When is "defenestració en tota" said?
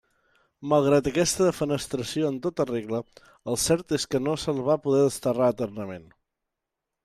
1.49-2.67